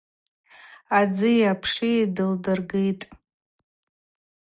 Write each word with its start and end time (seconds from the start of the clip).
Адзи 0.99 1.33
апши 1.51 1.91
дыдлыргитӏ. 2.15 3.03